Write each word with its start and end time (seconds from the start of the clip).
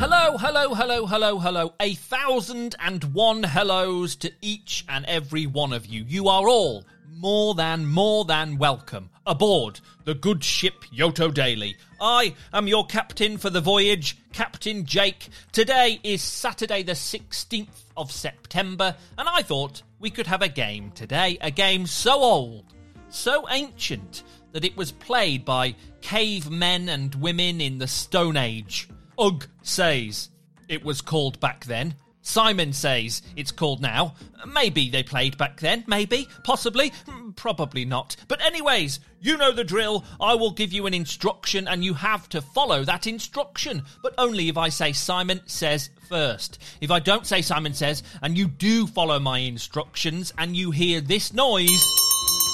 Hello, 0.00 0.38
hello, 0.38 0.72
hello, 0.72 1.04
hello, 1.04 1.38
hello. 1.38 1.74
A 1.78 1.92
thousand 1.92 2.74
and 2.80 3.04
one 3.12 3.42
hellos 3.42 4.16
to 4.16 4.32
each 4.40 4.82
and 4.88 5.04
every 5.04 5.44
one 5.44 5.74
of 5.74 5.84
you. 5.84 6.04
You 6.08 6.28
are 6.28 6.48
all 6.48 6.86
more 7.10 7.54
than, 7.54 7.84
more 7.84 8.24
than 8.24 8.56
welcome 8.56 9.10
aboard 9.26 9.78
the 10.04 10.14
good 10.14 10.42
ship 10.42 10.86
Yoto 10.90 11.34
Daily. 11.34 11.76
I 12.00 12.34
am 12.50 12.66
your 12.66 12.86
captain 12.86 13.36
for 13.36 13.50
the 13.50 13.60
voyage, 13.60 14.16
Captain 14.32 14.86
Jake. 14.86 15.28
Today 15.52 16.00
is 16.02 16.22
Saturday, 16.22 16.82
the 16.82 16.92
16th 16.92 17.84
of 17.94 18.10
September, 18.10 18.96
and 19.18 19.28
I 19.28 19.42
thought 19.42 19.82
we 19.98 20.08
could 20.08 20.28
have 20.28 20.40
a 20.40 20.48
game 20.48 20.92
today. 20.92 21.36
A 21.42 21.50
game 21.50 21.86
so 21.86 22.14
old, 22.20 22.64
so 23.10 23.46
ancient, 23.50 24.22
that 24.52 24.64
it 24.64 24.78
was 24.78 24.92
played 24.92 25.44
by 25.44 25.74
cavemen 26.00 26.88
and 26.88 27.14
women 27.16 27.60
in 27.60 27.76
the 27.76 27.86
Stone 27.86 28.38
Age. 28.38 28.88
Ugg 29.20 29.46
says 29.62 30.30
it 30.68 30.84
was 30.84 31.00
called 31.00 31.38
back 31.40 31.64
then. 31.66 31.94
Simon 32.22 32.72
says 32.72 33.22
it's 33.36 33.50
called 33.50 33.80
now. 33.80 34.14
Maybe 34.46 34.90
they 34.90 35.02
played 35.02 35.36
back 35.38 35.60
then. 35.60 35.84
Maybe. 35.86 36.28
Possibly. 36.44 36.92
Hmm, 37.06 37.30
Probably 37.32 37.84
not. 37.84 38.16
But, 38.28 38.44
anyways, 38.44 39.00
you 39.20 39.36
know 39.36 39.52
the 39.52 39.64
drill. 39.64 40.04
I 40.20 40.34
will 40.34 40.50
give 40.50 40.72
you 40.72 40.86
an 40.86 40.94
instruction 40.94 41.66
and 41.68 41.84
you 41.84 41.94
have 41.94 42.28
to 42.30 42.42
follow 42.42 42.84
that 42.84 43.06
instruction. 43.06 43.84
But 44.02 44.14
only 44.18 44.48
if 44.48 44.56
I 44.58 44.68
say 44.68 44.92
Simon 44.92 45.40
says 45.46 45.90
first. 46.08 46.58
If 46.80 46.90
I 46.90 46.98
don't 46.98 47.26
say 47.26 47.40
Simon 47.40 47.72
says 47.72 48.02
and 48.22 48.36
you 48.36 48.46
do 48.46 48.86
follow 48.86 49.18
my 49.18 49.38
instructions 49.38 50.32
and 50.38 50.56
you 50.56 50.70
hear 50.70 51.00
this 51.00 51.32
noise, 51.32 51.82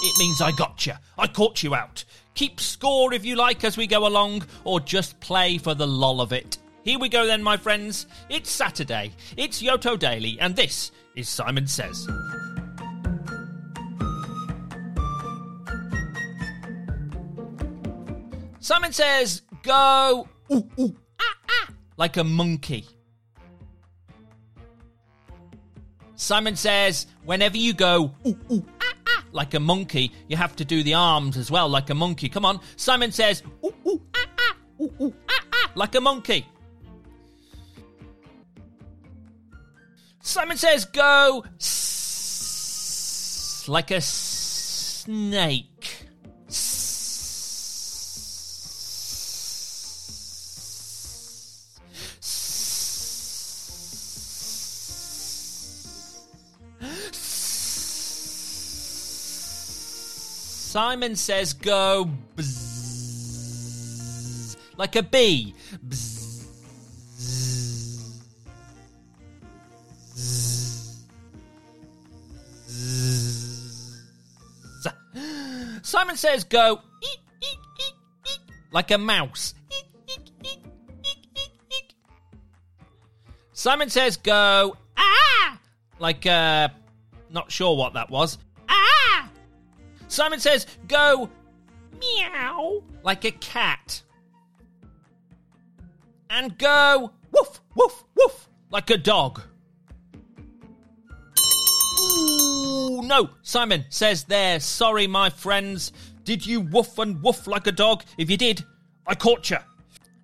it 0.04 0.18
means 0.18 0.40
I 0.40 0.52
got 0.52 0.86
you. 0.86 0.94
I 1.18 1.26
caught 1.26 1.62
you 1.62 1.74
out. 1.74 2.04
Keep 2.34 2.60
score 2.60 3.12
if 3.14 3.24
you 3.24 3.34
like 3.34 3.64
as 3.64 3.76
we 3.76 3.86
go 3.86 4.06
along, 4.06 4.44
or 4.62 4.78
just 4.78 5.18
play 5.20 5.56
for 5.56 5.74
the 5.74 5.86
lol 5.86 6.20
of 6.20 6.32
it. 6.34 6.58
Here 6.86 7.00
we 7.00 7.08
go 7.08 7.26
then, 7.26 7.42
my 7.42 7.56
friends. 7.56 8.06
It's 8.28 8.48
Saturday. 8.48 9.10
It's 9.36 9.60
Yoto 9.60 9.98
Daily, 9.98 10.38
and 10.38 10.54
this 10.54 10.92
is 11.16 11.28
Simon 11.28 11.66
Says. 11.66 12.06
Simon 18.60 18.92
says, 18.92 19.42
go 19.64 20.28
ooh, 20.52 20.70
ooh, 20.78 20.96
ah, 21.20 21.36
ah, 21.48 21.68
like 21.96 22.18
a 22.18 22.22
monkey. 22.22 22.86
Simon 26.14 26.54
says, 26.54 27.08
whenever 27.24 27.56
you 27.56 27.72
go 27.74 28.14
ooh, 28.24 28.38
ooh, 28.48 28.64
ah, 28.80 28.94
ah, 29.08 29.24
like 29.32 29.54
a 29.54 29.60
monkey, 29.60 30.12
you 30.28 30.36
have 30.36 30.54
to 30.54 30.64
do 30.64 30.84
the 30.84 30.94
arms 30.94 31.36
as 31.36 31.50
well, 31.50 31.68
like 31.68 31.90
a 31.90 31.94
monkey. 31.96 32.28
Come 32.28 32.44
on. 32.44 32.60
Simon 32.76 33.10
says, 33.10 33.42
ooh, 33.64 33.74
ooh, 33.88 34.00
ah, 34.14 34.26
ah, 34.38 34.56
ooh, 34.80 34.94
ooh, 35.00 35.14
ah, 35.28 35.44
ah, 35.52 35.72
like 35.74 35.96
a 35.96 36.00
monkey. 36.00 36.46
Simon 40.26 40.56
says, 40.56 40.84
go 40.86 41.44
s- 41.60 43.64
like 43.68 43.92
a 43.92 44.00
snake. 44.00 46.08
Simon 59.88 61.16
says 61.16 61.52
go 61.52 62.10
like 64.76 64.96
a 64.96 65.02
bee. 65.02 65.54
Says 76.26 76.42
go 76.42 76.80
eek, 77.04 77.20
eek, 77.40 77.58
eek, 77.78 78.40
like 78.72 78.90
a 78.90 78.98
mouse. 78.98 79.54
Simon 83.52 83.88
says 83.88 84.16
go 84.16 84.76
ah 84.96 85.58
like 86.00 86.26
uh 86.26 86.68
not 87.30 87.52
sure 87.52 87.76
what 87.76 87.94
that 87.94 88.10
was. 88.10 88.38
Ah 88.68 89.30
Simon 90.08 90.40
says 90.40 90.66
go 90.88 91.30
meow 92.00 92.82
like 93.04 93.24
a 93.24 93.30
cat. 93.30 94.02
And 96.28 96.58
go 96.58 97.12
woof 97.30 97.60
woof 97.76 98.04
woof 98.16 98.48
like 98.70 98.90
a 98.90 98.98
dog. 98.98 99.42
Ooh, 102.00 103.02
no, 103.04 103.30
Simon 103.42 103.84
says 103.90 104.24
there. 104.24 104.58
Sorry, 104.58 105.06
my 105.06 105.30
friends. 105.30 105.92
Did 106.26 106.44
you 106.44 106.60
woof 106.60 106.98
and 106.98 107.22
woof 107.22 107.46
like 107.46 107.68
a 107.68 107.72
dog? 107.72 108.02
If 108.18 108.28
you 108.28 108.36
did, 108.36 108.64
I 109.06 109.14
caught 109.14 109.48
you. 109.48 109.58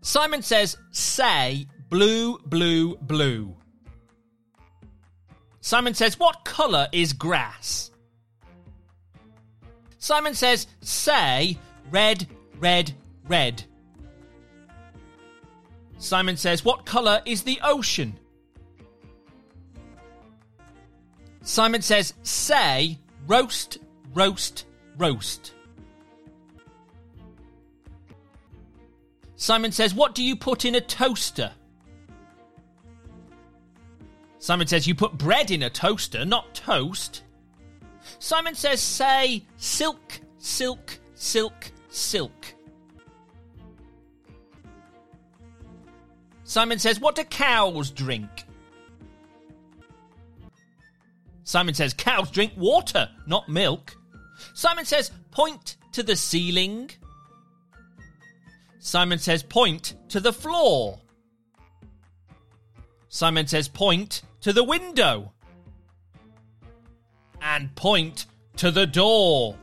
Simon 0.01 0.43
says, 0.43 0.77
say 0.91 1.69
blue, 1.89 2.39
blue, 2.41 2.97
blue. 2.97 3.55
Simon 5.61 5.95
says, 5.95 6.19
what 6.19 6.45
colour 6.45 6.89
is 6.91 7.13
grass? 7.13 7.93
Simon 9.99 10.35
says, 10.35 10.67
say 10.81 11.57
red, 11.93 12.27
red, 12.59 12.93
red. 13.29 13.63
Simon 15.99 16.37
says, 16.37 16.65
what 16.65 16.85
colour 16.85 17.23
is 17.25 17.45
the 17.45 17.61
ocean? 17.63 18.19
Simon 21.43 21.81
says, 21.81 22.15
say 22.25 22.99
roast, 23.29 23.79
roast, 24.13 24.67
roast. 24.97 25.55
Simon 29.43 29.73
says, 29.73 29.93
what 29.93 30.15
do 30.15 30.23
you 30.23 30.37
put 30.37 30.65
in 30.65 30.77
a 30.77 30.81
toaster? 30.81 31.51
Simon 34.39 34.69
says, 34.69 34.87
you 34.87 34.95
put 34.95 35.19
bread 35.19 35.51
in 35.51 35.65
a 35.65 35.69
toaster, 35.69 36.25
not 36.25 36.55
toast. 36.55 37.25
Simon 38.21 38.55
says, 38.55 38.81
say 38.81 39.43
silk, 39.57 40.21
silk, 40.39 40.97
silk, 41.15 41.73
silk. 41.89 42.55
Simon 46.45 46.79
says, 46.79 47.01
what 47.01 47.17
do 47.17 47.25
cows 47.25 47.91
drink? 47.91 48.45
Simon 51.43 51.75
says, 51.75 51.93
cows 51.93 52.31
drink 52.31 52.53
water, 52.57 53.09
not 53.27 53.49
milk. 53.49 53.97
Simon 54.55 54.85
says, 54.85 55.11
point 55.33 55.79
to 55.91 56.05
the 56.05 56.15
ceiling. 56.15 56.93
Simon 58.85 59.21
says, 59.21 59.45
point 59.45 59.95
to 60.09 60.19
the 60.19 60.33
floor. 60.33 60.99
Simon 63.09 63.47
says, 63.47 63.69
point 63.69 64.23
to 64.41 64.53
the 64.53 64.65
window. 64.65 65.33
And 67.41 67.73
point 67.77 68.27
to 68.57 68.73
the 68.73 68.85
door. 68.85 69.57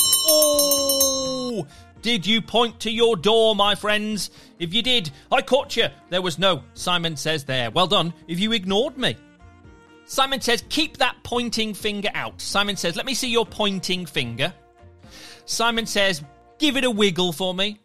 Oh! 0.00 1.66
Did 2.00 2.26
you 2.26 2.40
point 2.40 2.80
to 2.80 2.90
your 2.90 3.14
door, 3.14 3.54
my 3.54 3.74
friends? 3.74 4.30
If 4.58 4.72
you 4.72 4.80
did, 4.80 5.10
I 5.30 5.42
caught 5.42 5.76
you. 5.76 5.88
There 6.08 6.22
was 6.22 6.38
no 6.38 6.62
Simon 6.72 7.14
says 7.14 7.44
there. 7.44 7.70
Well 7.70 7.86
done 7.86 8.14
if 8.26 8.40
you 8.40 8.52
ignored 8.52 8.96
me. 8.96 9.16
Simon 10.06 10.40
says, 10.40 10.64
keep 10.70 10.96
that 10.96 11.16
pointing 11.22 11.74
finger 11.74 12.10
out. 12.14 12.40
Simon 12.40 12.76
says, 12.76 12.96
let 12.96 13.04
me 13.04 13.12
see 13.12 13.28
your 13.28 13.44
pointing 13.44 14.06
finger. 14.06 14.54
Simon 15.44 15.84
says, 15.84 16.22
give 16.58 16.76
it 16.76 16.84
a 16.84 16.90
wiggle 16.90 17.32
for 17.32 17.54
me. 17.54 17.80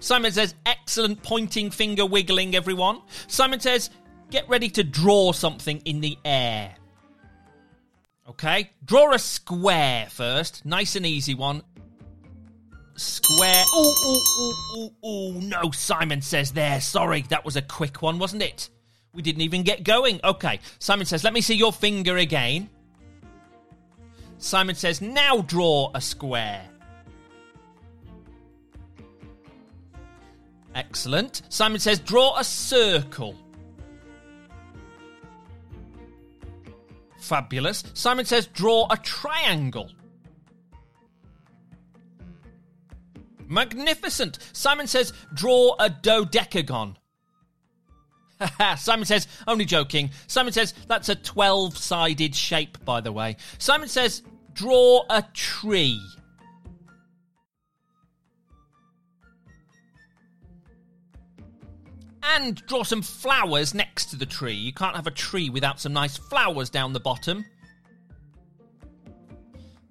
Simon 0.00 0.32
says, 0.32 0.54
excellent 0.64 1.22
pointing 1.22 1.70
finger 1.70 2.06
wiggling, 2.06 2.54
everyone. 2.54 3.02
Simon 3.26 3.60
says, 3.60 3.90
get 4.30 4.48
ready 4.48 4.70
to 4.70 4.82
draw 4.82 5.32
something 5.32 5.82
in 5.84 6.00
the 6.00 6.16
air. 6.24 6.74
Okay, 8.28 8.70
draw 8.84 9.12
a 9.12 9.18
square 9.18 10.06
first. 10.08 10.64
Nice 10.64 10.96
and 10.96 11.04
easy 11.04 11.34
one. 11.34 11.62
Square. 12.96 13.64
Ooh, 13.76 13.94
ooh, 14.06 14.22
ooh, 14.40 14.54
ooh, 14.76 15.06
ooh. 15.06 15.32
No, 15.40 15.70
Simon 15.72 16.22
says 16.22 16.52
there. 16.52 16.80
Sorry, 16.80 17.22
that 17.22 17.44
was 17.44 17.56
a 17.56 17.62
quick 17.62 18.02
one, 18.02 18.18
wasn't 18.18 18.42
it? 18.42 18.70
We 19.12 19.22
didn't 19.22 19.42
even 19.42 19.64
get 19.64 19.82
going. 19.82 20.20
Okay. 20.22 20.60
Simon 20.78 21.06
says, 21.06 21.24
let 21.24 21.32
me 21.32 21.40
see 21.40 21.56
your 21.56 21.72
finger 21.72 22.16
again. 22.16 22.70
Simon 24.38 24.76
says, 24.76 25.00
now 25.00 25.42
draw 25.42 25.90
a 25.94 26.00
square. 26.00 26.69
Excellent. 30.74 31.42
Simon 31.48 31.80
says, 31.80 31.98
draw 31.98 32.38
a 32.38 32.44
circle. 32.44 33.34
Fabulous. 37.18 37.84
Simon 37.94 38.24
says, 38.24 38.46
draw 38.46 38.86
a 38.90 38.96
triangle. 38.96 39.90
Magnificent. 43.48 44.38
Simon 44.52 44.86
says, 44.86 45.12
draw 45.34 45.74
a 45.78 45.90
dodecagon. 45.90 46.96
Simon 48.78 49.04
says, 49.04 49.26
only 49.46 49.64
joking. 49.64 50.10
Simon 50.28 50.52
says, 50.52 50.72
that's 50.86 51.08
a 51.08 51.16
12 51.16 51.76
sided 51.76 52.34
shape, 52.34 52.82
by 52.84 53.00
the 53.00 53.12
way. 53.12 53.36
Simon 53.58 53.88
says, 53.88 54.22
draw 54.52 55.04
a 55.10 55.22
tree. 55.34 56.00
And 62.36 62.64
draw 62.66 62.84
some 62.84 63.02
flowers 63.02 63.74
next 63.74 64.06
to 64.06 64.16
the 64.16 64.26
tree. 64.26 64.54
You 64.54 64.72
can't 64.72 64.96
have 64.96 65.06
a 65.06 65.10
tree 65.10 65.50
without 65.50 65.80
some 65.80 65.92
nice 65.92 66.16
flowers 66.16 66.70
down 66.70 66.92
the 66.92 67.00
bottom. 67.00 67.44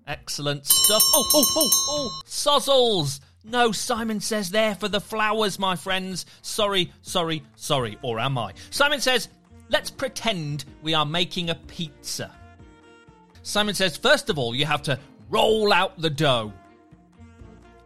Excellent 0.07 0.65
stuff. 0.65 1.03
Oh, 1.13 1.25
oh, 1.33 1.43
oh, 1.55 1.69
oh, 1.89 2.21
sozzles! 2.25 3.19
No, 3.43 3.71
Simon 3.71 4.19
says 4.19 4.49
there 4.49 4.75
for 4.75 4.87
the 4.87 5.01
flowers, 5.01 5.59
my 5.59 5.75
friends. 5.75 6.25
Sorry, 6.41 6.91
sorry, 7.01 7.43
sorry, 7.55 7.97
or 8.01 8.19
am 8.19 8.37
I? 8.37 8.53
Simon 8.69 9.01
says, 9.01 9.29
let's 9.69 9.89
pretend 9.89 10.65
we 10.81 10.93
are 10.93 11.05
making 11.05 11.49
a 11.49 11.55
pizza. 11.55 12.31
Simon 13.43 13.75
says, 13.75 13.97
first 13.97 14.29
of 14.29 14.37
all, 14.37 14.53
you 14.53 14.65
have 14.65 14.81
to 14.83 14.99
roll 15.29 15.71
out 15.71 15.99
the 15.99 16.09
dough. 16.09 16.53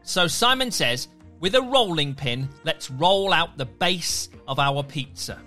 So 0.03 0.27
Simon 0.27 0.71
says, 0.71 1.07
with 1.43 1.55
a 1.55 1.61
rolling 1.61 2.15
pin, 2.15 2.47
let's 2.63 2.89
roll 2.89 3.33
out 3.33 3.57
the 3.57 3.65
base 3.65 4.29
of 4.47 4.59
our 4.59 4.81
pizza. 4.81 5.41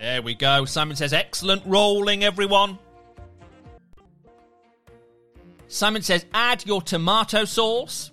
There 0.00 0.22
we 0.22 0.34
go. 0.34 0.64
Simon 0.64 0.96
says, 0.96 1.12
excellent 1.12 1.62
rolling, 1.66 2.24
everyone. 2.24 2.78
Simon 5.68 6.00
says, 6.00 6.24
add 6.32 6.64
your 6.64 6.80
tomato 6.80 7.44
sauce. 7.44 8.12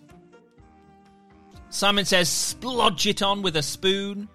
Simon 1.70 2.04
says, 2.04 2.28
splodge 2.28 3.10
it 3.10 3.22
on 3.22 3.42
with 3.42 3.56
a 3.56 3.64
spoon. 3.64 4.28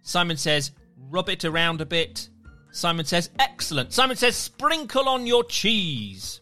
Simon 0.00 0.38
says, 0.38 0.70
rub 1.10 1.28
it 1.28 1.44
around 1.44 1.82
a 1.82 1.86
bit. 1.86 2.30
Simon 2.70 3.04
says, 3.04 3.28
excellent. 3.38 3.92
Simon 3.92 4.16
says, 4.16 4.36
sprinkle 4.36 5.06
on 5.06 5.26
your 5.26 5.44
cheese. 5.44 6.39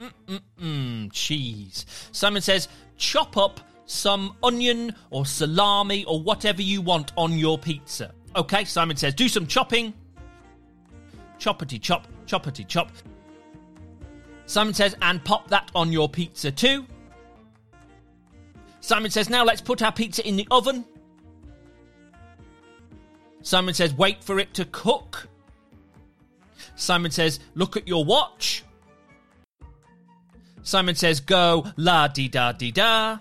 Mm-mm-mm, 0.00 1.12
cheese. 1.12 1.84
Simon 2.12 2.40
says, 2.42 2.68
chop 2.96 3.36
up 3.36 3.60
some 3.84 4.36
onion 4.42 4.94
or 5.10 5.26
salami 5.26 6.04
or 6.04 6.22
whatever 6.22 6.62
you 6.62 6.80
want 6.80 7.12
on 7.16 7.36
your 7.36 7.58
pizza. 7.58 8.14
Okay, 8.34 8.64
Simon 8.64 8.96
says, 8.96 9.14
do 9.14 9.28
some 9.28 9.46
chopping. 9.46 9.92
Choppity 11.38 11.80
chop, 11.80 12.06
choppity 12.26 12.66
chop. 12.66 12.90
Simon 14.46 14.74
says, 14.74 14.96
and 15.02 15.22
pop 15.24 15.48
that 15.48 15.70
on 15.74 15.92
your 15.92 16.08
pizza 16.08 16.50
too. 16.50 16.86
Simon 18.80 19.10
says, 19.10 19.28
now 19.28 19.44
let's 19.44 19.60
put 19.60 19.82
our 19.82 19.92
pizza 19.92 20.26
in 20.26 20.36
the 20.36 20.46
oven. 20.50 20.84
Simon 23.42 23.74
says, 23.74 23.92
wait 23.94 24.22
for 24.22 24.38
it 24.38 24.54
to 24.54 24.64
cook. 24.66 25.28
Simon 26.76 27.10
says, 27.10 27.40
look 27.54 27.76
at 27.76 27.86
your 27.86 28.04
watch. 28.04 28.64
Simon 30.62 30.94
says, 30.94 31.20
go 31.20 31.66
la 31.76 32.08
di 32.08 32.28
da 32.28 32.52
di 32.52 32.70
da. 32.70 33.18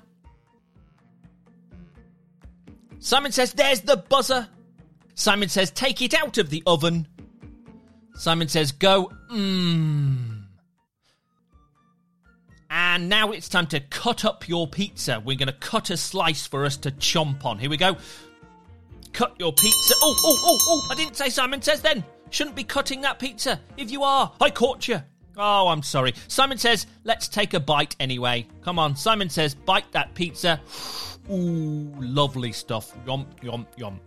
Simon 3.00 3.32
says, 3.32 3.54
there's 3.54 3.82
the 3.82 3.98
buzzer. 3.98 4.48
Simon 5.16 5.50
says, 5.50 5.72
take 5.72 6.02
it 6.02 6.14
out 6.14 6.38
of 6.38 6.50
the 6.50 6.64
oven. 6.66 7.08
Simon 8.16 8.48
says, 8.48 8.72
go, 8.72 9.12
mmm. 9.32 10.44
And 12.70 13.10
now 13.10 13.32
it's 13.32 13.50
time 13.50 13.68
to 13.68 13.80
cut 13.80 14.26
up 14.26 14.48
your 14.48 14.68
pizza. 14.68 15.22
We're 15.24 15.38
going 15.38 15.48
to 15.48 15.54
cut 15.54 15.90
a 15.90 15.98
slice 15.98 16.46
for 16.46 16.66
us 16.66 16.78
to 16.78 16.92
chomp 16.92 17.44
on. 17.46 17.58
Here 17.58 17.70
we 17.70 17.78
go. 17.78 17.98
Cut 19.12 19.36
your 19.40 19.54
pizza. 19.54 19.94
Oh, 20.04 20.16
oh, 20.24 20.38
oh, 20.44 20.58
oh, 20.68 20.88
I 20.92 20.96
didn't 20.96 21.16
say 21.16 21.30
Simon 21.30 21.62
says 21.62 21.82
then. 21.82 22.04
Shouldn't 22.30 22.56
be 22.56 22.64
cutting 22.64 23.02
that 23.02 23.18
pizza. 23.18 23.60
If 23.76 23.90
you 23.90 24.04
are, 24.04 24.32
I 24.40 24.52
caught 24.52 24.88
you. 24.88 25.02
Oh, 25.42 25.70
I'm 25.70 25.82
sorry. 25.82 26.14
Simon 26.28 26.58
says, 26.58 26.86
let's 27.06 27.30
take 27.30 27.54
a 27.54 27.62
bite 27.62 27.96
anyway. 28.02 28.46
Come 28.62 28.78
on. 28.78 28.98
Simon 28.98 29.30
says, 29.30 29.56
bite 29.56 29.90
that 29.94 30.14
pizza. 30.14 30.60
Ooh, 31.32 31.94
lovely 31.98 32.52
stuff. 32.52 32.94
Yum, 33.08 33.26
yum, 33.42 33.66
yum. 33.78 34.02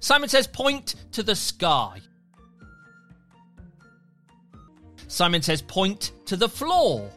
Simon 0.00 0.28
says, 0.28 0.48
point 0.48 0.96
to 1.12 1.22
the 1.22 1.36
sky. 1.36 2.00
Simon 5.06 5.42
says, 5.42 5.62
point 5.62 6.10
to 6.26 6.36
the 6.36 6.48
floor. 6.48 7.08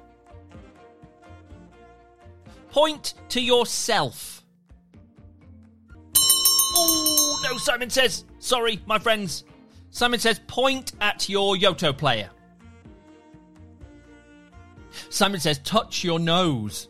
Point 2.69 3.16
to 3.30 3.42
yourself. 3.42 4.44
Oh, 6.16 7.42
no, 7.44 7.58
Simon 7.58 7.90
says. 7.90 8.24
Sorry, 8.38 8.80
my 8.86 9.00
friends. 9.00 9.46
Simon 9.90 10.19
says, 10.19 10.40
point 10.46 10.92
at 11.02 11.28
your 11.28 11.56
Yoto 11.56 11.98
player. 11.98 12.30
Simon 15.09 15.39
says, 15.39 15.59
touch 15.59 16.03
your 16.03 16.19
nose. 16.19 16.88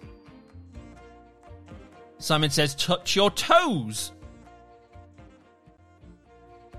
Simon 2.18 2.50
says, 2.50 2.76
touch 2.76 3.16
your 3.16 3.32
toes. 3.32 4.12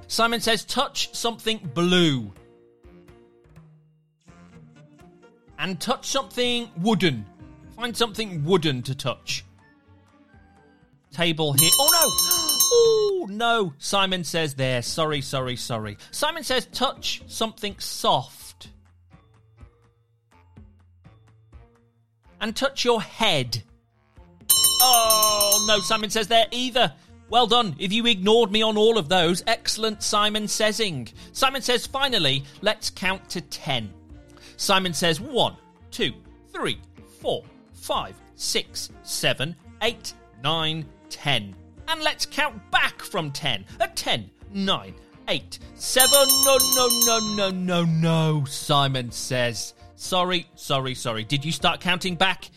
Simon 0.06 0.40
says, 0.40 0.64
touch 0.64 1.14
something 1.14 1.58
blue. 1.74 2.32
and 5.62 5.78
touch 5.78 6.08
something 6.08 6.68
wooden. 6.76 7.24
Find 7.76 7.96
something 7.96 8.44
wooden 8.44 8.82
to 8.82 8.96
touch. 8.96 9.44
Table 11.12 11.52
here. 11.52 11.70
Oh 11.78 11.88
no! 11.92 12.38
Oh 12.74 13.26
no! 13.28 13.74
Simon 13.78 14.24
says 14.24 14.54
there. 14.54 14.80
Sorry, 14.82 15.20
sorry, 15.20 15.54
sorry. 15.56 15.98
Simon 16.10 16.42
says 16.42 16.66
touch 16.72 17.22
something 17.28 17.78
soft. 17.78 18.41
And 22.42 22.54
touch 22.54 22.84
your 22.84 23.00
head. 23.00 23.62
Oh 24.82 25.64
no, 25.66 25.80
Simon 25.80 26.10
says 26.10 26.26
there 26.28 26.46
either. 26.50 26.92
Well 27.30 27.46
done. 27.46 27.76
If 27.78 27.92
you 27.92 28.04
ignored 28.06 28.52
me 28.52 28.60
on 28.62 28.76
all 28.76 28.98
of 28.98 29.08
those, 29.08 29.42
excellent 29.46 30.02
Simon 30.02 30.44
Saysing. 30.44 31.10
Simon 31.32 31.62
says 31.62 31.86
finally, 31.86 32.44
let's 32.60 32.90
count 32.90 33.30
to 33.30 33.40
10. 33.40 33.90
Simon 34.58 34.92
says 34.92 35.20
one, 35.20 35.56
two, 35.90 36.12
three, 36.52 36.78
four, 37.20 37.44
five, 37.72 38.14
six, 38.34 38.90
seven, 39.02 39.56
eight, 39.80 40.12
nine, 40.42 40.84
ten. 41.08 41.54
And 41.88 42.02
let's 42.02 42.26
count 42.26 42.70
back 42.70 43.02
from 43.02 43.30
10. 43.30 43.64
A 43.80 43.88
10, 43.88 44.30
9, 44.52 44.94
8, 45.28 45.58
7. 45.74 46.10
No, 46.44 46.58
no, 46.74 46.88
no, 47.06 47.18
no, 47.36 47.50
no, 47.50 47.84
no, 47.84 48.44
Simon 48.46 49.10
says. 49.10 49.74
Sorry, 50.02 50.48
sorry, 50.56 50.96
sorry. 50.96 51.22
Did 51.22 51.44
you 51.44 51.52
start 51.52 51.80
counting 51.80 52.16
back? 52.16 52.50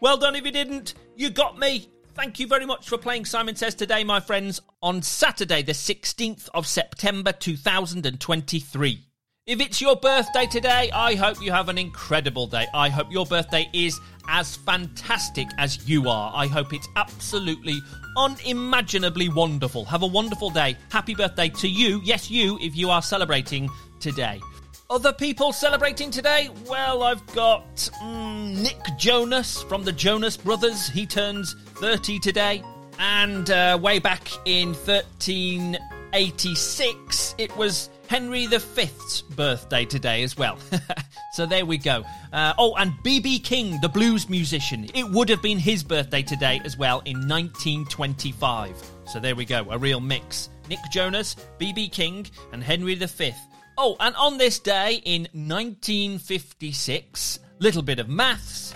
Well 0.00 0.16
done 0.16 0.34
if 0.34 0.46
you 0.46 0.50
didn't. 0.50 0.94
You 1.14 1.28
got 1.28 1.58
me. 1.58 1.90
Thank 2.14 2.40
you 2.40 2.46
very 2.46 2.64
much 2.64 2.88
for 2.88 2.96
playing 2.96 3.26
Simon 3.26 3.54
Says 3.54 3.74
today, 3.74 4.02
my 4.02 4.18
friends, 4.18 4.62
on 4.82 5.02
Saturday, 5.02 5.60
the 5.60 5.72
16th 5.72 6.48
of 6.54 6.66
September 6.66 7.32
2023. 7.32 9.04
If 9.44 9.60
it's 9.60 9.80
your 9.80 9.96
birthday 9.96 10.46
today, 10.46 10.90
I 10.90 11.14
hope 11.16 11.40
you 11.42 11.52
have 11.52 11.68
an 11.68 11.76
incredible 11.76 12.46
day. 12.46 12.66
I 12.72 12.88
hope 12.88 13.12
your 13.12 13.26
birthday 13.26 13.68
is 13.74 14.00
as 14.26 14.56
fantastic 14.56 15.48
as 15.58 15.86
you 15.86 16.08
are. 16.08 16.32
I 16.34 16.46
hope 16.46 16.72
it's 16.72 16.88
absolutely 16.96 17.78
unimaginably 18.16 19.28
wonderful. 19.28 19.84
Have 19.84 20.02
a 20.02 20.06
wonderful 20.08 20.48
day. 20.48 20.78
Happy 20.90 21.14
birthday 21.14 21.50
to 21.50 21.68
you. 21.68 22.00
Yes, 22.02 22.30
you, 22.30 22.58
if 22.62 22.74
you 22.74 22.88
are 22.88 23.02
celebrating 23.02 23.68
today. 24.00 24.40
Other 24.88 25.12
people 25.12 25.52
celebrating 25.52 26.12
today? 26.12 26.48
Well, 26.68 27.02
I've 27.02 27.26
got 27.34 27.74
mm, 28.00 28.62
Nick 28.62 28.78
Jonas 28.96 29.64
from 29.64 29.82
the 29.82 29.90
Jonas 29.90 30.36
Brothers. 30.36 30.86
He 30.86 31.06
turns 31.06 31.56
30 31.74 32.20
today. 32.20 32.62
And 33.00 33.50
uh, 33.50 33.80
way 33.82 33.98
back 33.98 34.28
in 34.44 34.74
1386, 34.74 37.34
it 37.36 37.56
was 37.56 37.90
Henry 38.06 38.46
V's 38.46 39.22
birthday 39.22 39.84
today 39.84 40.22
as 40.22 40.36
well. 40.36 40.56
so 41.32 41.46
there 41.46 41.66
we 41.66 41.78
go. 41.78 42.04
Uh, 42.32 42.54
oh, 42.56 42.76
and 42.76 42.92
B.B. 43.02 43.40
King, 43.40 43.80
the 43.80 43.88
blues 43.88 44.28
musician. 44.28 44.88
It 44.94 45.10
would 45.10 45.28
have 45.30 45.42
been 45.42 45.58
his 45.58 45.82
birthday 45.82 46.22
today 46.22 46.60
as 46.64 46.78
well 46.78 47.02
in 47.06 47.26
1925. 47.26 48.88
So 49.06 49.18
there 49.18 49.34
we 49.34 49.46
go, 49.46 49.66
a 49.68 49.78
real 49.78 49.98
mix. 49.98 50.48
Nick 50.70 50.78
Jonas, 50.92 51.34
B.B. 51.58 51.88
King, 51.88 52.24
and 52.52 52.62
Henry 52.62 52.94
V. 52.94 53.32
Oh, 53.78 53.94
and 54.00 54.16
on 54.16 54.38
this 54.38 54.58
day 54.58 55.02
in 55.04 55.28
1956, 55.34 57.40
little 57.58 57.82
bit 57.82 57.98
of 57.98 58.08
maths. 58.08 58.74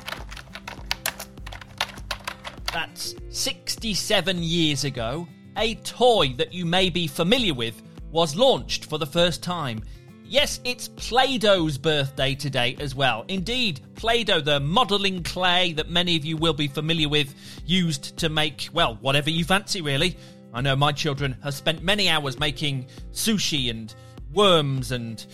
That's 2.70 3.14
67 3.30 4.42
years 4.42 4.84
ago. 4.84 5.26
A 5.56 5.76
toy 5.76 6.34
that 6.36 6.52
you 6.52 6.66
may 6.66 6.90
be 6.90 7.06
familiar 7.06 7.54
with 7.54 7.80
was 8.12 8.36
launched 8.36 8.90
for 8.90 8.98
the 8.98 9.06
first 9.06 9.42
time. 9.42 9.82
Yes, 10.22 10.60
it's 10.64 10.88
Play 10.88 11.38
Doh's 11.38 11.78
birthday 11.78 12.34
today 12.34 12.76
as 12.78 12.94
well. 12.94 13.24
Indeed, 13.28 13.80
Play 13.94 14.22
Doh, 14.22 14.42
the 14.42 14.60
modelling 14.60 15.22
clay 15.22 15.72
that 15.72 15.88
many 15.88 16.14
of 16.16 16.26
you 16.26 16.36
will 16.36 16.52
be 16.52 16.68
familiar 16.68 17.08
with, 17.08 17.34
used 17.64 18.18
to 18.18 18.28
make, 18.28 18.68
well, 18.74 18.98
whatever 19.00 19.30
you 19.30 19.44
fancy, 19.44 19.80
really. 19.80 20.18
I 20.52 20.60
know 20.60 20.76
my 20.76 20.92
children 20.92 21.38
have 21.42 21.54
spent 21.54 21.82
many 21.82 22.10
hours 22.10 22.38
making 22.38 22.88
sushi 23.12 23.70
and 23.70 23.94
worms 24.32 24.92
and 24.92 25.24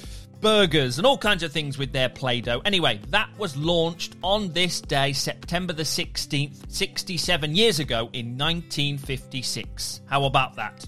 burgers 0.40 0.98
and 0.98 1.06
all 1.06 1.18
kinds 1.18 1.42
of 1.42 1.52
things 1.52 1.78
with 1.78 1.92
their 1.92 2.08
Play 2.08 2.40
Doh. 2.40 2.60
Anyway, 2.64 3.00
that 3.08 3.30
was 3.38 3.56
launched 3.56 4.16
on 4.22 4.52
this 4.52 4.80
day, 4.80 5.12
September 5.12 5.72
the 5.72 5.82
16th, 5.82 6.70
67 6.70 7.54
years 7.54 7.78
ago 7.78 8.10
in 8.12 8.36
1956. 8.36 10.02
How 10.06 10.24
about 10.24 10.56
that? 10.56 10.86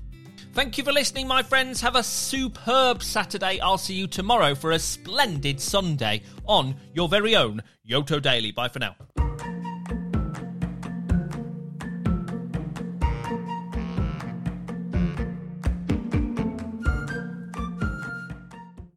Thank 0.52 0.76
you 0.76 0.84
for 0.84 0.92
listening, 0.92 1.28
my 1.28 1.42
friends. 1.42 1.80
Have 1.80 1.96
a 1.96 2.02
superb 2.02 3.02
Saturday. 3.02 3.60
I'll 3.60 3.78
see 3.78 3.94
you 3.94 4.06
tomorrow 4.06 4.54
for 4.54 4.72
a 4.72 4.78
splendid 4.78 5.60
Sunday 5.60 6.22
on 6.46 6.74
your 6.94 7.08
very 7.08 7.36
own 7.36 7.62
Yoto 7.88 8.20
Daily. 8.20 8.50
Bye 8.50 8.68
for 8.68 8.80
now. 8.80 8.96